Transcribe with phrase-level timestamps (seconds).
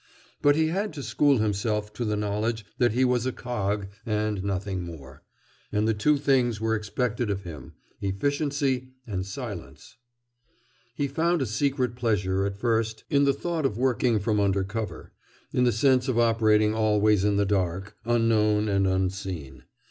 [0.41, 4.43] But he had to school himself to the knowledge that he was a cog, and
[4.43, 5.21] nothing more.
[5.71, 9.97] And two things were expected of him, efficiency and silence.
[10.95, 15.11] He found a secret pleasure, at first, in the thought of working from under cover,
[15.53, 19.65] in the sense of operating always in the dark, unknown and unseen.